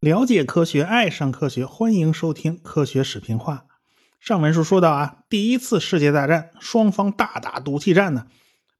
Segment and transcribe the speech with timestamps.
[0.00, 3.64] 了解科学，爱上科学，欢迎收听《科学史评话》。
[4.20, 8.26] 上文书说到啊，第一次世界大战双方大打毒气战呢，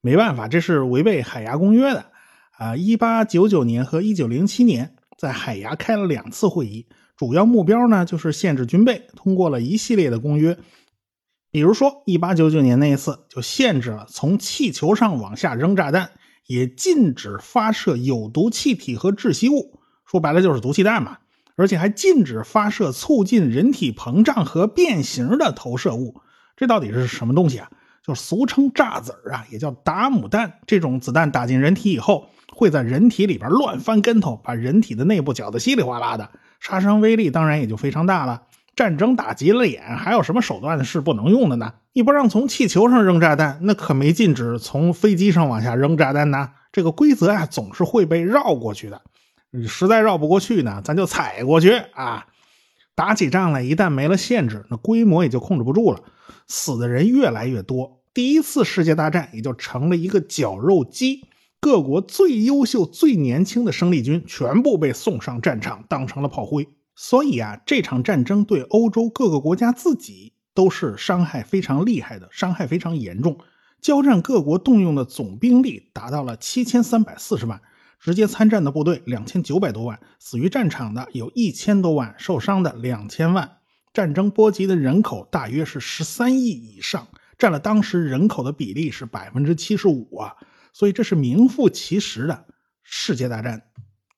[0.00, 2.06] 没办法，这是违背海牙公约的
[2.52, 2.76] 啊。
[2.76, 6.86] 一八九九年和一九零七年在海牙开了两次会议，
[7.16, 10.58] 主要目标呢就是限制军备，通过了一系列的公约。
[11.50, 16.10] 比如说，一八九九年那一次就限制了从气球上往下扔炸弹，
[16.46, 21.18] 也禁止发射有毒气体和窒息物，说白了就是毒气弹嘛。
[21.56, 26.20] 而且还禁止发射促进人体膨胀和变形的投射物。
[26.56, 27.68] 这到底是什么东西啊？
[28.04, 30.60] 就俗称炸子儿啊，也叫打母弹。
[30.66, 36.30] 这种子弹打进人体以后，会在人体里边乱翻跟头，把人体的内部搅得稀里哗啦的，
[36.60, 38.42] 杀伤威力当然也就非常大了。
[38.78, 41.74] 战争打急了眼，还有什么手段是不能用的呢？
[41.94, 46.50] 你不让从气球上扔炸弹，那可没禁止从飞机上往下扔炸弹呢。
[46.70, 49.02] 这个规则啊，总是会被绕过去的。
[49.50, 52.28] 你实在绕不过去呢，咱就踩过去啊！
[52.94, 55.98] 打起仗来，一旦没了限制，那规模也就控制不住了，
[56.46, 58.00] 死的人越来越多。
[58.14, 61.24] 第一次世界大战也就成了一个绞肉机，
[61.60, 66.68] 各国最优秀、最年轻的生力军全部被送上战场，当成了炮灰。
[67.00, 73.38] 所以啊，这场战争对欧洲各个国家自己都是伤害非常厉害的，伤害非常严重。
[73.80, 77.62] 交战各国动用的总兵力达到了七千三百四十万，
[78.00, 83.58] 直接参战的部队两千九百多万，死于战场的有一千多万，受伤的两千万。
[83.92, 87.06] 战争波及的人口大约是十三亿以上，
[87.38, 90.34] 占了当时人口的比例是百分之七十五啊！
[90.72, 92.46] 所以这是名副其实的
[92.82, 93.68] 世界大战。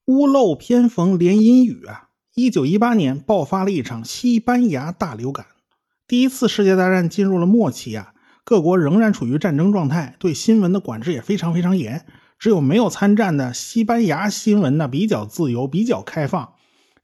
[0.06, 2.06] 屋漏偏逢连阴雨啊！
[2.41, 5.44] 一九一八年爆发了一场西班牙大流感，
[6.08, 12.06] 第一次世界大战进入了末期啊，各国仍然处于战争状态，对新闻的管制也非常非常严。
[12.38, 16.55] 只有没有参战的西班牙新闻呢比较自由，比较开放。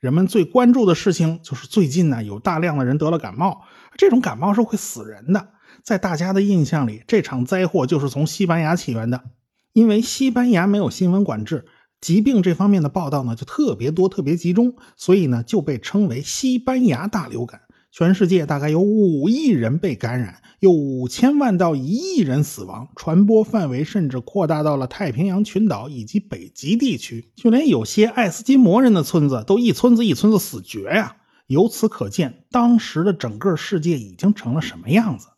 [0.00, 3.60] 人们最关注的事情就是最近呢有大量的人得了感冒，
[3.98, 5.48] 这种感冒是会死人的。
[5.82, 9.22] 在大家的印象里，这场灾祸就是从西班牙起源的，
[9.74, 11.66] 因为西班牙没有新闻管制。
[12.00, 17.62] 疾病这方面的报道呢，就特别多、特别集中，所以呢就被称为西班牙大流感。
[17.90, 31.16] 全世界大概有五亿人被感染，有五千万到一亿人死亡，传播范围甚至扩大到了太平洋群岛以及北极地区，就连有些爱斯基摩人的村子都一村子一村子死绝呀。
[31.46, 35.28] 由此可见，当时的整个世界已经成了什么样子？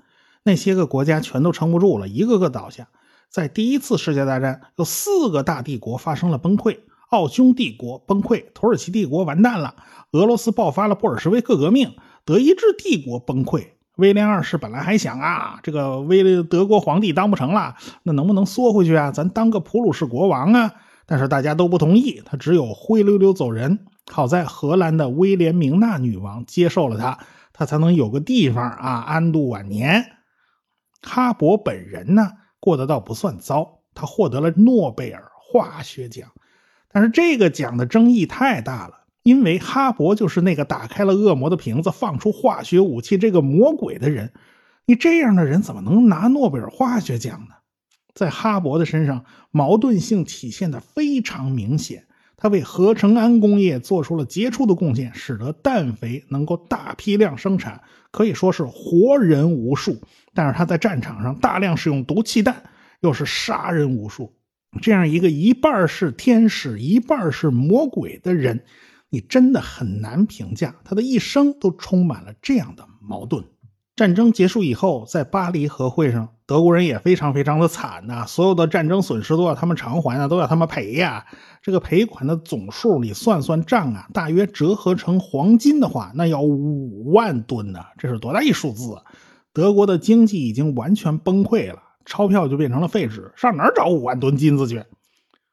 [0.42, 2.88] 那些个国家全都撑不住了，一个个倒下。
[3.30, 6.78] 在第一次世界大战，有四个大帝国发生了崩溃：
[7.10, 9.74] 奥匈帝国崩溃，土耳其帝国完蛋了，
[10.12, 11.94] 俄罗斯爆发了布尔什维克革命，
[12.24, 13.68] 德意志帝国崩溃。
[13.96, 17.74] 威廉二世本来还想啊，这个威德国皇帝当不成了，
[18.04, 19.10] 那能不能缩回去啊？
[19.10, 20.72] 咱当个普鲁士国王啊？
[21.04, 23.86] 但是大家都不同意，他只有灰溜溜走人。
[24.10, 27.18] 好在荷兰的威廉明娜女王接受了他，
[27.52, 30.12] 他才能有个地方啊安度晚年。
[31.02, 32.30] 哈勃本人呢？
[32.60, 36.30] 过得倒不算糟，他获得了诺贝尔化学奖，
[36.90, 44.32] 但是这个奖的争议太大了，因为哈勃就是那个打开了恶魔的瓶子，放出化学武器这个魔鬼的人，
[44.86, 47.54] 你这样的人怎么能拿诺贝尔化学奖呢？
[48.14, 52.07] 在哈勃的身上，矛盾性体现的非常明显。
[52.40, 57.82] 他为合成氨工业做出了杰出的贡献，使得氮肥能够大批量生产，
[58.12, 60.00] 可以说是活人无数。
[60.32, 62.62] 但是他在战场上大量使用毒气弹，
[63.00, 64.32] 又是杀人无数。
[64.80, 68.62] 这样一个一半是天使，一半是魔鬼的人，
[69.10, 70.76] 你真的很难评价。
[70.84, 73.44] 他的一生都充满了这样的矛盾。
[73.98, 81.26] 战争结束以后，在巴黎和会上，德国人也非常非常的惨呐，所有的战争损失都要他们偿还啊，都要他们赔呀。
[81.60, 89.02] 这个赔款的总数，你算算账啊，大约折合成黄金的话，那要五万吨呢，这是多大一数字啊！
[89.52, 94.84] 德国的经济已经完全崩溃了，钞票就变成了废纸，上哪儿找五万吨金子去？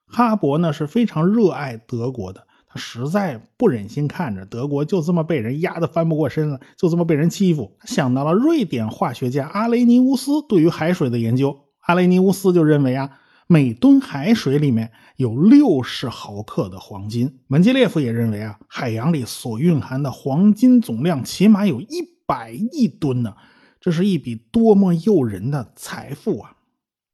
[0.06, 2.46] 哈勃呢是非常热爱德国的。
[2.76, 7.78] 实在不忍心看着德国就这么被人压得翻不过身了，就这么被人欺负。
[7.86, 13.12] 想到了瑞典化学家阿雷尼乌斯对于海水的研究，阿雷尼乌斯就认为啊，
[13.48, 17.40] 每吨海水里面有六十毫克的黄金。
[17.48, 23.36] 门捷列夫也认为啊，海洋里所蕴含的黄金总量起码有一百亿吨呢，
[23.80, 26.52] 这是一笔多么诱人的财富啊！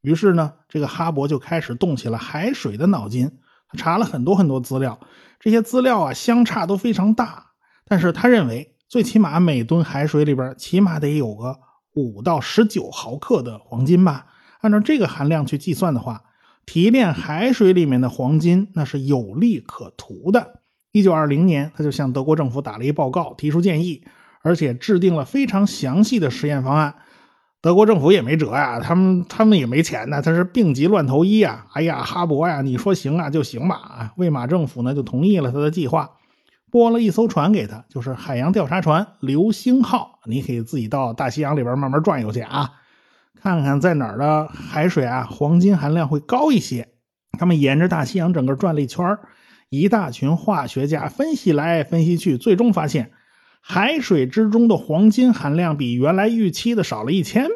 [0.02, 3.30] 于是呢，这个哈勃就开始动起了海水的脑筋。
[3.78, 5.00] 查了很多很多资料，
[5.40, 7.52] 这些资料啊相差都非常大，
[7.86, 11.58] 但是他认为最起码每吨海水里边起码得有个
[11.94, 14.26] 五到十九毫克的黄金吧。
[14.60, 16.24] 按照这个含量去计算的话，
[16.66, 20.62] 提炼海水里面的黄金，那是有利可图的。
[20.92, 24.04] 一九二零年，他就向德国政府打了一报告，提出建议，
[24.42, 26.96] 而且制定了非常详细的实验方案。
[27.62, 31.68] 德国政府也没辙呀，他们他们也没钱呢，他是病急乱投医啊！
[31.74, 34.14] 哎呀，哈勃呀，你说行啊就行吧啊！
[34.18, 36.10] 魏玛政府呢就同意了他的计划，
[36.72, 42.72] 拨了一艘船给他，就是海洋调查船“流星号”，你可以自己到大西洋里边慢慢转悠去啊，
[43.40, 46.88] 看看在哪儿的海水啊黄金含量会高一些。
[47.38, 49.20] 他们沿着大西洋整个转了一圈
[49.70, 53.12] 一大群化学家分析来分析去，最终发现。
[53.62, 57.56] 海水之中的黄金含量比原来预期的少了一千倍，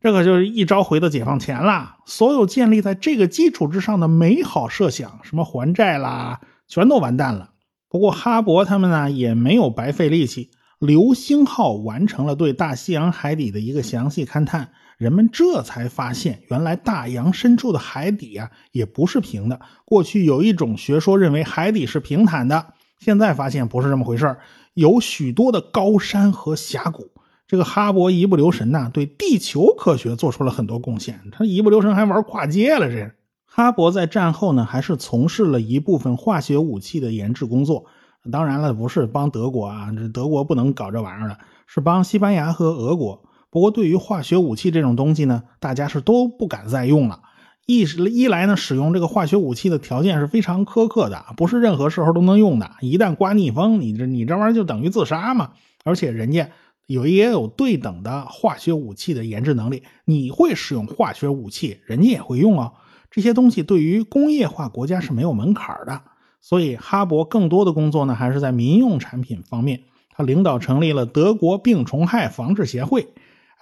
[0.00, 1.96] 这可就是一朝回到解放前了。
[2.06, 7.50] 所有建立在这个基础之上的美好设想，什么还债啦，全都完蛋了。
[7.88, 19.60] 不过哈勃他们呢也没有白费力气，流星号完成了对大西洋海底的一个详细勘探，人们这才发现，原来大洋深处的海底啊也不是平的。
[19.84, 24.40] 过去有一种学说认为海底是平坦的，现在发现不是这么回事儿
[24.74, 27.10] 有许多的高山和峡谷，
[27.46, 31.20] 这个哈勃一不留神呐，对地球科学做出了很多贡献。
[31.30, 32.86] 他一不留神还玩跨界了。
[32.86, 33.14] 这是
[33.44, 37.84] 哈勃在战后呢，还是从事了一部分化学武器的研制工作。
[38.30, 43.22] 当然了，不是帮德国啊，这德国不能搞这玩意儿的，是帮西班牙和俄国。
[43.50, 47.20] 不过对于化学武器这种东西呢，大家是都不敢再用了。
[47.66, 52.72] 一是一来呢，使用这个化学武器的条件是非常苛刻的，不是任何时候都能用的。
[52.80, 55.52] 一旦刮逆风，你这你这玩意儿就等于自杀嘛。
[55.84, 56.48] 而且人家
[56.86, 62.72] 有也有对等的化学武器的研制能力，你会使用化学武器，人家也会用啊。
[63.10, 66.00] 这些东西对于工业化国家是没有门槛的，
[66.40, 69.82] 所以哈勃更多的工作呢，还是在民用产品方面。
[70.10, 73.08] 他领导成立了德国病虫害防治协会，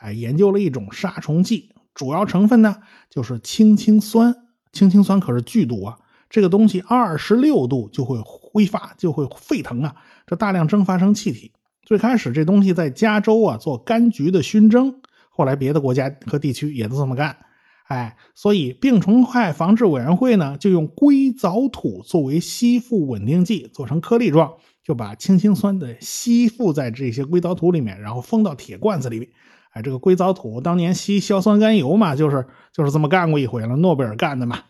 [0.01, 1.71] 哎，研究了一种杀虫剂。
[1.95, 2.77] 主要成分呢，
[3.09, 4.35] 就是氢氰酸。
[4.73, 5.99] 氢氰酸可是剧毒啊！
[6.29, 9.97] 这个东西二十六度就会挥发，就会沸腾啊！
[10.27, 11.53] 这大量蒸发成气体。
[11.85, 17.37] 最开始这东西在加州啊做柑橘的熏蒸，后来别的国家和地区也都这么干。
[17.89, 24.55] 哎，所以病虫害防治委员会呢，就用硅藻土作为吸附稳定剂，做成颗粒状，
[24.85, 29.29] 就把氢氰酸的吸附在这些硅藻土里面，然后封到铁罐子里面。
[29.71, 34.61] 哎，这个硅藻土当年吸硝酸甘油嘛，就是就是这么干过一回了，诺贝尔干的嘛。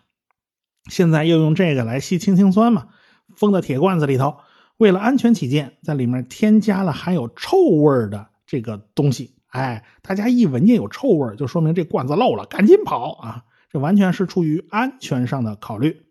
[0.91, 2.89] 现在又用这个来吸氢氰酸嘛，
[3.37, 4.37] 封在铁罐子里头。
[4.77, 9.35] 为了安全起见，在里面添加了含有臭味的这个东西。
[9.49, 13.45] 哎，大家一闻见有臭味，就说明这罐子漏了，赶紧跑啊！
[13.71, 16.03] 这完全是出于安全上的考虑。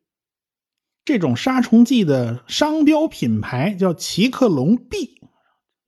[1.04, 5.20] 这种杀虫剂的商标品牌叫奇克隆 B。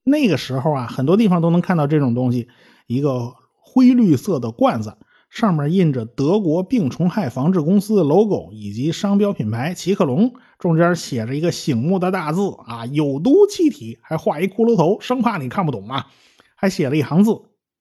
[0.04, 2.50] 那个时候啊，很多地方都能看到这种东西。
[2.94, 4.98] 一个灰绿色的罐子，
[5.30, 16.08] 上面印着德国病虫害防治公司的 logo 以及商标品牌奇克隆，中间写着一个醒目的大字啊，有毒气体，还画一骷髅头，生怕你看不懂啊。
[16.56, 17.32] 还写了一行字，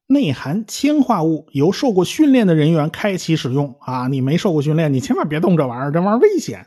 [0.07, 4.07] 内含氰化物，由受过训练的人员开启使用啊。
[4.07, 6.67] 你没受过训练，你千万别动这玩意儿，这玩意儿危险。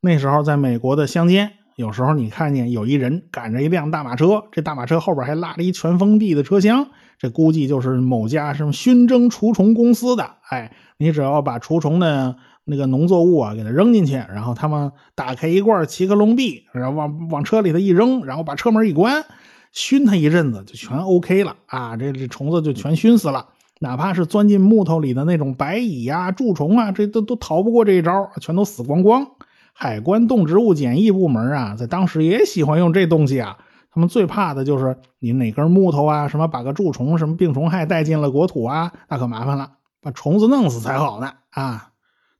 [0.00, 6.88] 那时候在美国的乡间，有时候你看见有一人赶着一辆大马车，这大马车后边还拉着一全封闭的车厢。
[7.18, 19.24] 这估计就是某家什么熏蒸除虫公司的，哎，你只要把除虫的那个农作物啊给它扔进去，然后他们打开一罐奇克隆 B，然后往往车里头一扔，然后把车门一关，
[19.72, 23.46] 熏它一阵子就全 OK 了啊，这这虫子就全熏死了，
[23.80, 29.26] 哪怕是钻进木头里的那种白蚁啊、蛀虫啊，这都都逃不过这一招，全都死光光。
[29.72, 33.58] 海关动植物检疫部门啊，在当时也喜欢用这东西啊。
[33.96, 41.92] 他们最怕的就是你哪根木头啊，什么把个蛀虫、什么病虫害带进了国土啊，那可麻烦了，把虫子弄死才好呢啊！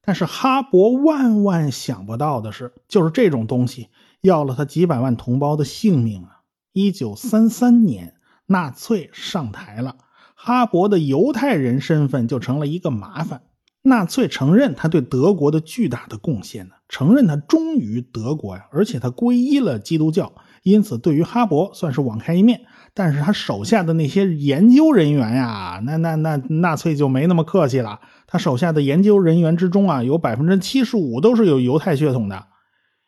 [0.03, 3.89] 但是哈勃万万想不到的是，就是这种东西
[4.21, 6.43] 要了他几百万同胞的性命啊！
[6.75, 9.97] 一九三三年，纳粹上台了，
[10.35, 13.41] 哈勃的犹太人身份就成了一个麻烦。
[13.81, 20.35] 纳粹承认他对德国的巨大的贡献呢，承认他忠于德国呀，而且他皈依了基督教。
[20.67, 28.01] 因此，对于哈勃算是网开一面，但是他手下的那些研究人员呀，那那那纳粹就没那么客气了。
[28.27, 32.47] 他手下的研究人员之中啊，有百分之七十五都是有犹太血统的。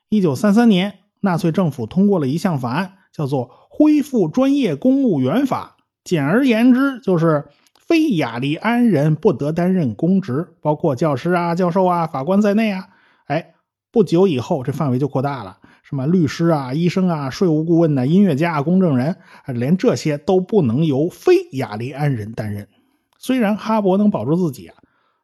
[0.08, 5.78] 一九三三年，纳粹政府通过了一项法案，叫做《恢复专业公务员法》。
[6.04, 7.46] 简而言之，就是
[7.76, 12.86] 非雅利安人不得担任公职，包括教师啊、教授啊、法官在内啊。
[13.26, 13.54] 哎，
[13.90, 15.58] 不久以后，这范围就扩大了。
[15.88, 19.16] 什么律师啊、医生啊、税务顾问呐、音乐家啊、公证人，
[19.46, 22.68] 连这些都不能由非雅利安人担任。
[23.16, 24.76] 虽然哈勃能保住自己啊，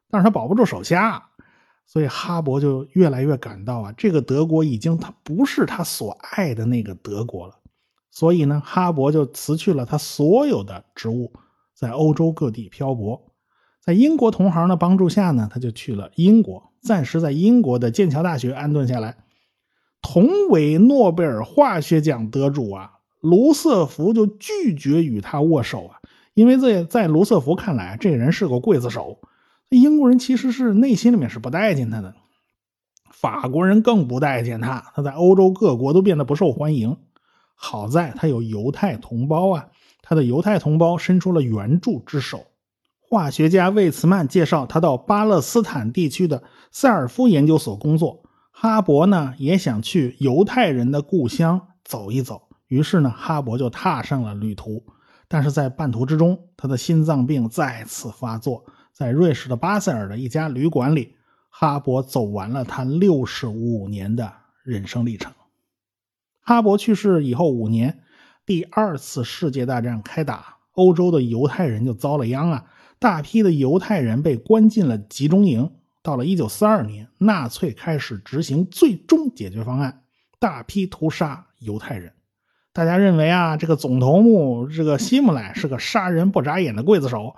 [0.09, 1.23] 但是他保不住手下。
[1.85, 7.57] 所以哈勃就越来越感到啊，这个德国已经他不是他所爱的那个德国了。
[8.11, 11.31] 所以呢，哈勃就辞去了他所有的职务，
[11.75, 13.35] 在欧洲各地漂泊。
[13.83, 19.19] 在英国同行的帮助下呢，他就去了英国，暂时在英国的剑桥大学安顿下来。
[20.07, 25.97] 同为诺贝尔化学奖得主啊，卢瑟福就拒绝与他握手啊，
[26.35, 29.19] 因为在在卢瑟福看来，这个人是个刽子手。
[29.71, 32.15] 英国人其实是内心里面是不待见他的，
[33.11, 36.99] 法国人更不待见他，他在欧洲各国都变得不受欢迎。
[37.55, 39.69] 好在他有犹太同胞啊，
[40.03, 42.45] 他的犹太同胞伸出了援助之手。
[43.01, 48.24] 化学家魏茨曼介绍他到巴勒斯坦地区的塞尔夫研究所工作。
[48.57, 54.87] 哈勃呢也想去犹太人的故乡走一走，于是呢哈勃就踏上了旅途。
[55.27, 61.17] 但是在半途之中，他的心脏病再次发作，在瑞士的巴塞尔的一家旅馆里，
[61.51, 64.33] 哈勃走完了他六十五年的
[64.63, 65.33] 人生历程。
[66.41, 68.03] 哈勃去世以后五年，
[68.47, 72.67] 第二次世界大战开打，欧洲的犹太人就遭了殃啊！
[73.01, 75.73] 大批的犹太人被关进了集中营。
[76.05, 80.03] 到了1942年，纳粹开始执行最终解决方案，
[80.39, 82.13] 大批屠杀犹太人。
[82.75, 87.35] 大家认为啊，这个总头目这个希姆莱是个杀人不眨眼的刽子手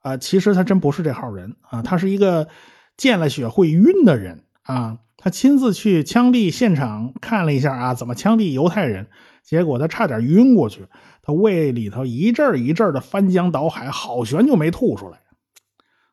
[0.00, 2.48] 啊，其实他真不是这号人啊，他是一个
[2.96, 4.98] 见了血会晕的人啊。
[5.16, 9.06] 他亲自去枪毙现场看了一下啊，怎么枪毙犹太人？
[9.44, 10.86] 结果他差点晕过去，
[11.22, 15.20] 他胃里头一阵一阵的翻江倒海，好悬就没吐出来。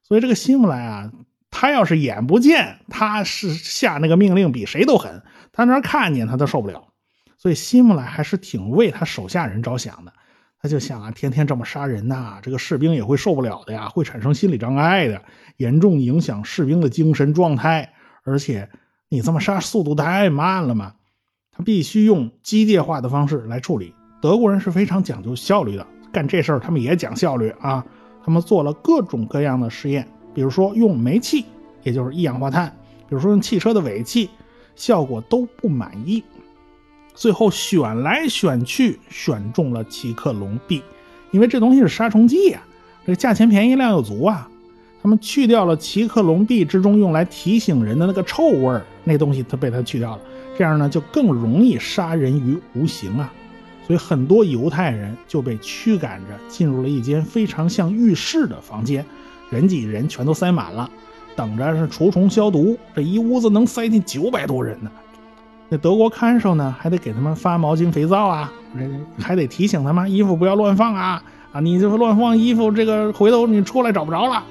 [0.03, 1.11] 所以这个希姆莱啊，
[1.57, 5.21] 他要是眼不见，他是下那个命令比谁都狠；
[5.53, 6.89] 他那看见他都受不了。
[7.37, 10.11] 所以希姆莱还是挺为他手下人着想的。
[10.61, 15.21] 他就想啊，天天这么杀人呐，这个士兵也会受不了的呀，会产生心理障碍的，
[15.55, 17.93] 严重影响士兵的精神状态，
[18.23, 18.69] 而且。
[19.07, 20.95] 你这么杀速度太慢了嘛？
[21.51, 23.93] 他必须用机械化的方式来处理。
[24.19, 27.85] 德国人是非常讲究效率的，干这事儿他们也讲效率啊。
[28.25, 31.45] 他们做了各种各样的实验，比如说用煤气，
[31.81, 32.67] 也就是一氧化碳；
[33.09, 34.29] 比如说用汽车的尾气，
[34.75, 36.23] 效果都不满意。
[37.15, 40.83] 最后选来选去，选中了奇克隆 B，
[41.31, 42.61] 因为这东西是杀虫剂啊，
[43.05, 44.47] 这个价钱便宜，量又足啊。
[45.01, 50.21] 他们去掉了奇克隆 B 之中用来提醒人的那个臭味儿，那东西它被他去掉了，
[50.57, 53.31] 这样呢就更容易杀人于无形啊。
[53.85, 59.05] 所以很多犹太人就被驱赶着进入了一间非常像浴室的房间，
[59.49, 60.89] 人挤人全都塞满了，
[61.35, 62.77] 等着是除虫消毒。
[62.95, 64.91] 这一屋子能塞进九百多人呢。
[65.69, 68.51] 那德国看守呢还得给他们发毛巾、肥皂啊，
[69.19, 71.59] 还得提醒他们衣服不要乱放啊啊！
[71.59, 74.43] 你就是乱放衣服，这个回头你出来找不着了。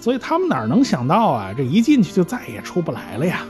[0.00, 3.40] 所以他们哪能想到啊，这一进去就再也出不来了呀！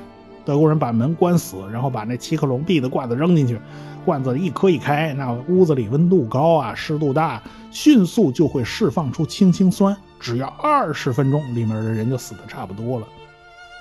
[0.45, 3.59] 德国人把门关死，然后把那七克隆 B 的罐子扔进去，
[4.05, 13.09] 罐子一颗一开，那屋子里温度高啊，湿度大，迅速就会释放出氢氰酸，只要二十分钟，里面的人就死的差不多了。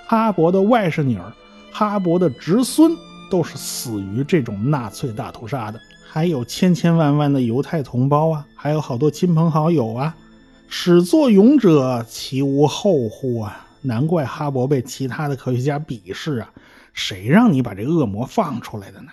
[0.08, 1.32] 哈勃的外甥女儿、
[1.72, 2.96] 哈勃的侄孙
[3.30, 10.16] 都是死于这种纳粹大屠杀的，还有千千万万的犹太同胞啊，还有好多亲朋好友啊。
[10.68, 13.68] 始作俑者，其无后乎啊？
[13.82, 16.50] 难怪哈勃被其他的科学家鄙视啊！
[16.94, 19.10] 谁让你把这恶魔放出来的呢？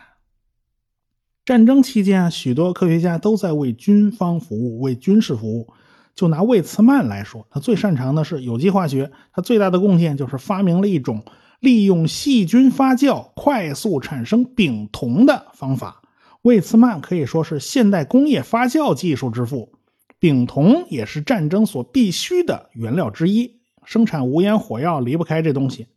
[1.50, 5.66] 战争期间啊，许多科学家都在为军方服务，为军事服务。
[6.14, 11.25] 就拿魏茨曼来说，他最擅长的是有机化学，他最大的贡献就是发明了一种
[11.59, 16.00] 利用细菌发酵快速产生丙酮的方法。
[16.42, 19.73] 魏茨曼可以说是现代工业发酵技术之父。
[20.21, 25.88] 丙酮也是战争所必需的原料之一，生产无烟火药离不开这东西。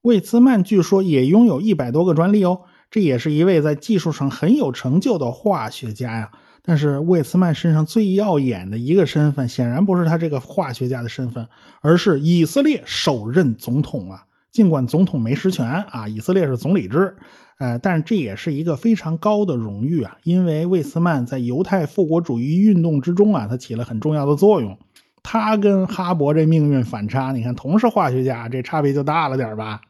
[0.00, 6.30] 魏茨曼据说也拥有一百多个专利哦，这也是一位在技术上很有成就的化学家呀。
[6.64, 11.48] 但是魏茨曼身上最耀眼的一个身份，显然不是他这个化学家的身份，
[11.80, 14.22] 而是以色列首任总统啊。
[14.52, 17.16] 尽管总统没实权啊，以色列是总理制。
[17.58, 24.78] 呃，但这也是一个非常高的荣誉啊，因为魏斯曼在犹太复国主义运动之中啊，他起了很重要的作用。
[25.22, 29.80] 他跟哈勃这命运反差，你看，同是化学家，这差别就大了点吧？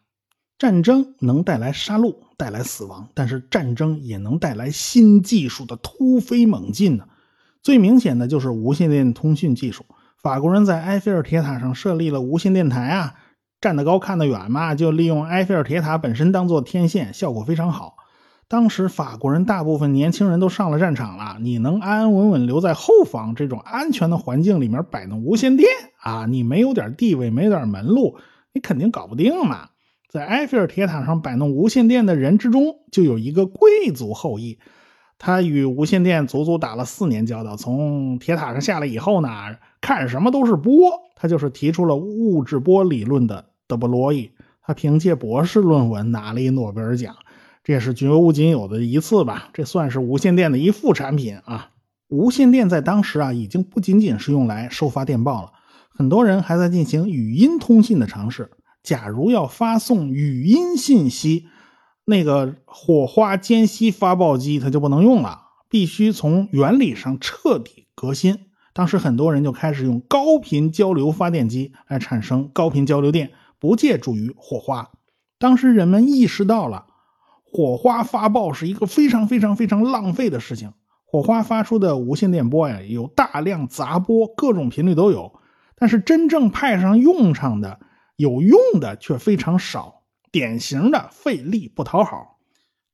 [0.63, 7.05] 战争能带来杀戮，带来死亡，但是战争也能带来新技术的突飞猛进呢。
[7.65, 9.85] 最明显的就是无线电通讯技术，
[10.23, 13.15] 法国人在埃菲尔铁塔上设立了无线电台啊。
[13.61, 17.97] 站得高看得远嘛，就利用埃菲尔铁塔本身当做天线，效果非常好。
[18.47, 25.69] 当时法国人大部分年轻人都上了战场了，你能安安稳稳留在后方这种安全的环境里面摆弄无线电
[26.01, 26.27] 啊？
[26.27, 28.17] 你没有点地位，没点门路，
[28.53, 29.71] 你肯定搞不定嘛。
[30.13, 34.59] 在埃菲尔铁塔上摆弄无线电的人之中，就有一个贵族后裔。
[35.19, 37.57] 他与无线电足足打了四年交道。
[37.57, 39.31] 从铁塔上下来以后呢，
[39.81, 41.01] 看什么都是波。
[41.17, 44.33] 他就是提出了物质波理论的德布罗意。
[44.61, 47.17] 他凭借博士论文拿了一诺贝尔奖，
[47.65, 49.49] 这也是绝无仅有的一次吧。
[49.55, 51.71] 这算是无线电的一副产品啊。
[52.09, 55.53] 无线电在当时啊，已经不仅仅是用来收发电报了，
[55.89, 58.51] 很多人还在进行语音通信的尝试。
[58.83, 61.47] 假如要发送语音信息，
[62.05, 68.47] 那个火花间隙发报机它就不能用了，必须从原理上彻底革新。
[68.73, 74.91] 当时很多人就开始用高频交流发电机来产生高频交流电，不借助于火花。
[75.39, 76.87] 当时人们意识到了
[77.45, 80.73] 火花发报是一个非常非常非常浪费的事情。
[81.05, 85.35] 火花发出的无线电波呀，有大量杂波，各种频率都有，
[85.77, 87.79] 但是真正派上用场的、
[88.17, 92.39] 有用的却非常少，典型的费力不讨好。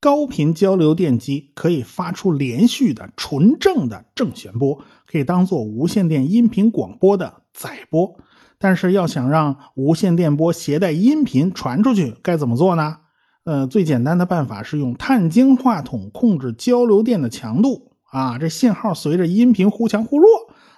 [0.00, 8.16] 高频交流电机可以发出连续的纯正的正弦波，可以当做无线电音频广播的载波。
[8.58, 12.98] 但是要想让无线电波携带音频传出去，该怎么做呢？
[13.44, 17.92] 呃，最简单的办法是用碳晶话筒控制交流电的强度。
[18.10, 20.28] 啊，这信号随着音频忽强忽弱，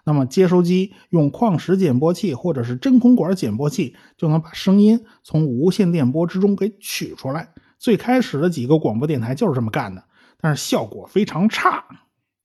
[0.04, 7.52] 那么接收机用矿石减波器或者是真空管减波器，就能把声音从无线电波之中给取出来。
[7.78, 10.04] 最开始的几个广播电台就是这么干的，
[10.40, 11.84] 但是效果非常差，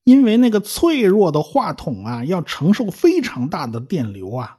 [0.04, 4.58] 因为那个脆弱的话筒啊，要承受非常大的电流啊，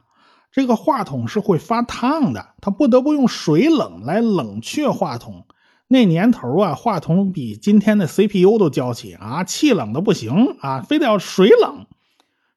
[0.51, 5.45] 这个话筒是会发烫的，它不得不用水冷来冷却话筒。
[5.87, 11.87] 那年头啊，话筒比今天的 CPU 都娇气啊，气冷的不行啊，非得要水冷。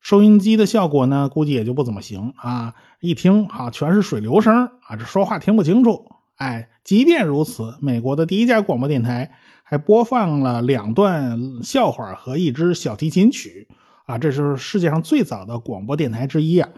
[0.01, 6.07] 收音机的效果呢，估计也就不怎么行啊，一听啊，全是水流声啊，这说话听不清楚。
[6.37, 13.69] 哎，即便如此，美国的第一家广播电台还播放了两段笑话和一支小提琴曲
[14.07, 16.71] 啊，这是世界上最早的广播电台之一啊。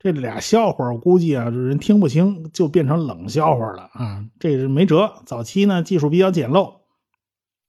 [0.00, 4.26] 这俩笑话，估计啊，人听不清，就变成冷笑话了啊！
[4.38, 5.14] 这是没辙。
[5.24, 6.80] 早期呢，技术比较简陋。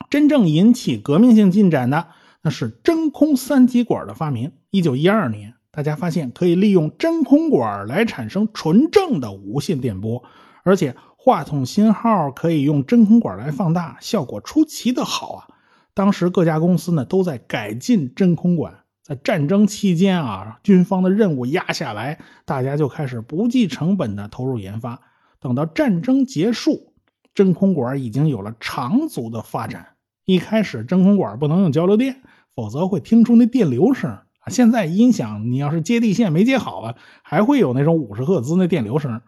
[0.10, 2.08] 真正引起革命性进展的，
[2.42, 4.52] 那是真空三极管的发明。
[4.76, 10.22] 一九一二年，大家发现可以利用真空管来产生纯正的无线电波，
[10.66, 15.48] 而且话筒信号可以用真空管来放大，效果出奇的好啊！
[15.94, 18.82] 当时各家公司呢，都在改进真空管。
[19.02, 25.00] 在战争期间啊，军方的任务压下来，大家就开始不计成本的投入研发。
[25.40, 26.92] 等到战争结束，
[27.34, 29.88] 真空管已经有了长足的发展。
[30.26, 32.18] 一开始真空管不能用交流电，
[32.54, 34.18] 否则会听出那电流声。
[34.50, 39.22] 现在音响你要是接地线没接好啊，还会有那种五十赫兹那电流声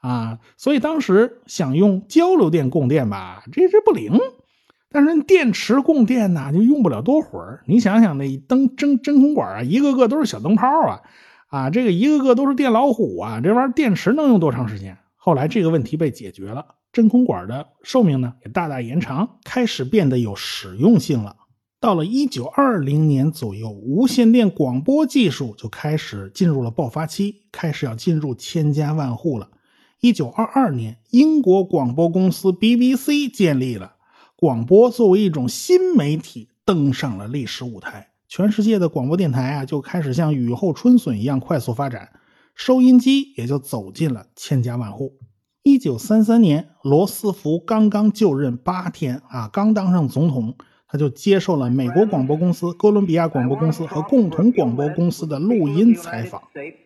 [0.00, 0.38] 啊。
[0.56, 4.18] 所以当时想用交流电供电吧，这这不灵。
[4.90, 7.64] 但是电池供电呢，就用不了多会儿。
[7.66, 11.00] 你想想，那灯真真空管啊，一个个都是小灯泡啊，
[11.48, 14.96] 啊，这个一个个都是电老虎啊，这玩意儿电池能用多长时间？
[15.16, 21.34] 后来这个问题被解决了，真空管的寿命呢也大大延长，开始变得有实用性了。
[21.84, 29.50] 到了一九二零年左右，无线电广播技术就开始进入了爆发期，开始要进入千家万户了。
[30.00, 33.96] 一九二二年，英国广播公司 BBC 建立了。
[34.34, 42.08] 广播作为一种新媒体登上了历史舞台，全世界的广播电台啊就开始像雨后春笋一样快速发展，
[42.54, 45.18] 收音机也就走进了千家万户。
[45.62, 50.56] 一九三三年，罗斯福刚刚就任八天啊，刚当上总统。
[50.94, 56.40] 他就接受了美国广播公司、哥伦比亚广播公司和共同广播公司的录音采访。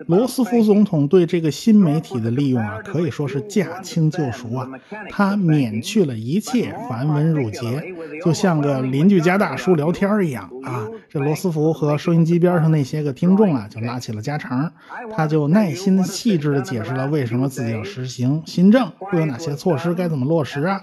[0.07, 4.67] 罗斯福总统对这个新媒体的利用啊，可以说是驾轻就熟啊。
[5.11, 7.85] 他免去了一切繁文缛节，
[8.25, 10.89] 就像个邻居家大叔聊天一样啊。
[11.11, 14.73] 这罗斯福和收音机边上那些个听众啊，就拉起了家常。
[15.15, 20.83] 他就耐心细致地解释了为什么自己要实行新政，会有哪些措施，该怎么落实啊。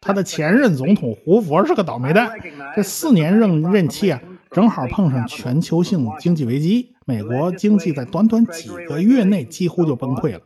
[0.00, 2.30] 他的前任总统胡佛是个倒霉蛋，
[2.74, 10.40] 这四年任任期啊，正好碰上全球性经济危机，美国经济在短短几个月内几乎就崩溃了。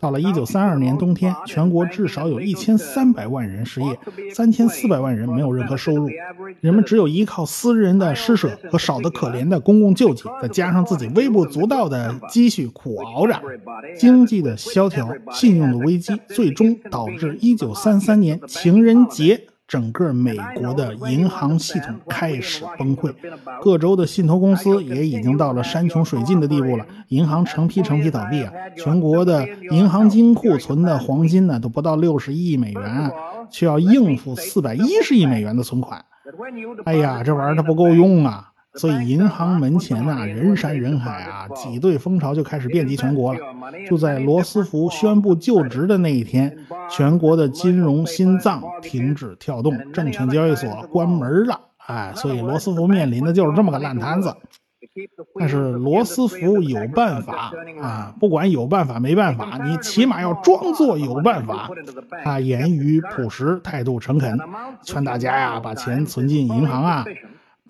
[0.00, 3.98] 到了一九三二年冬天，全国至少有一千三百万人失业，
[4.34, 6.08] 三千四百万人没有任何收入，
[6.60, 13.40] 人们只有依靠私人的施舍和少得可怜的公共救济，再加上自己微不足道的积蓄苦熬着。
[13.98, 23.14] 经济的萧条、信用的危机，最终导致一九三三年情人节整个美国的银行系统开始崩溃，
[23.62, 28.52] 各州的信托公司也已经到了山穷水尽的地步了，银行成批成批倒闭啊！
[28.76, 33.12] 全国的银行金库存的黄金呢，都不到六十亿美元，
[33.48, 36.04] 却要应付四百一十亿美元的存款。
[36.84, 38.49] 哎呀，这玩意儿它不够用啊！
[38.74, 43.40] 所以银行门前呐，人山人海啊，挤兑风潮就开始遍及全国了。
[43.88, 46.56] 就在罗斯福宣布就职的那一天，
[46.88, 51.60] 全国的金融心脏停止跳动，证券交易所关门了。
[51.86, 54.32] 哎，所以罗斯福面临的就是这么个烂摊子。
[55.38, 57.52] 但是罗斯福有办法
[57.82, 61.68] 啊，不管有办法没办法，你起码要装作有办法。
[62.24, 64.38] 他言语朴实，态度诚恳，
[64.82, 67.04] 劝大家呀，把钱存进银行啊。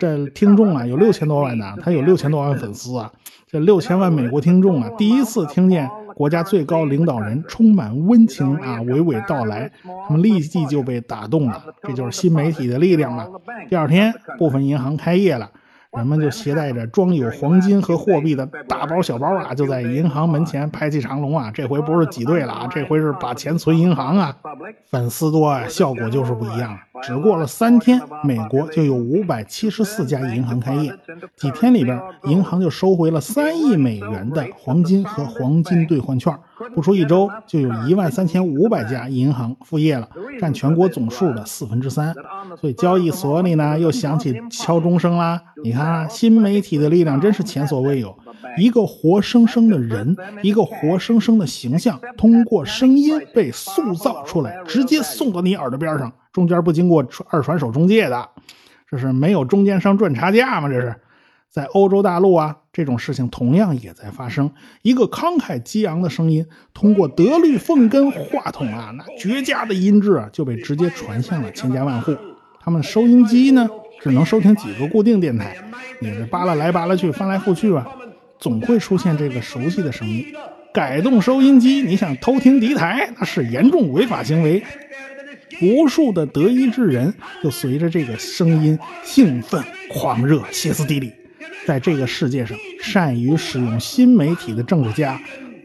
[0.01, 3.11] 这听众啊有六千多万呢，他有六千多万粉丝啊。
[3.45, 9.71] 这六千万美国听众啊，第一次听见国家最高领导人充满温情啊娓娓道来，
[10.07, 11.63] 他们立即就被打动了。
[11.83, 13.27] 这就是新媒体的力量嘛。
[13.69, 15.47] 第二天，部分银行开业了。
[15.97, 21.51] 人们就携带着装有黄金和货币的大包小包啊，就在银行门前排起长龙啊。
[21.53, 24.33] 这回不是挤兑了啊，这回是把钱存银行啊。
[24.89, 26.77] 粉丝多啊，效果就是不一样。
[27.03, 30.93] 只过了三天，美国就有五百七十四家银行开业，
[31.35, 36.33] 几天里边，银行就收回了三亿美元的黄金和黄金兑换券。
[36.75, 40.07] 不出一周，就有一万三千五百家银行复业了，
[40.39, 42.13] 占全国总数的四分之三。
[42.59, 45.41] 所以交易所里呢，又响起敲钟声啦。
[45.63, 48.17] 你看，啊新媒体的力量真是前所未有。
[48.57, 58.29] 一个活生生的人，一个活生生的形象，通过声音被塑造出来，直接送到你耳朵边上，中间不经过二传手中介的，
[58.89, 60.67] 这是没有中间商赚差价吗？
[60.69, 60.95] 这是。
[61.49, 64.49] 在欧洲大陆啊，这种事情同样也在发生。
[64.83, 72.15] 一个慷慨激昂的声音，通过德律奉根话筒啊，那绝佳的音质啊，就被直接传向了千家万户。
[72.61, 73.69] 他们收音机呢，
[74.01, 75.55] 只能收听几个固定电台，
[75.99, 77.87] 你这扒拉来扒拉去，翻来覆去吧，
[78.39, 80.25] 总会出现这个熟悉的声音。
[80.73, 84.63] 改动收音机，你想偷听敌台，那是严重违法行为。
[85.61, 91.11] 无数的德意志人就随着这个声音兴奋、狂热、歇斯底里。
[91.67, 95.19] 在这个世界上，善于使用新媒体的政治家，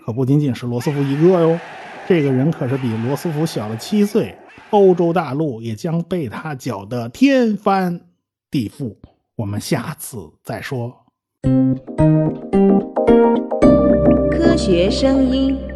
[0.04, 1.58] 可不仅仅是罗斯福一个哟。
[2.06, 4.36] 这个人可是比罗斯福小了七岁，
[4.70, 8.00] 欧洲大陆也将被他搅得天翻
[8.50, 8.96] 地富。
[9.36, 11.06] 我们下次再说。
[14.30, 15.75] 科学声音。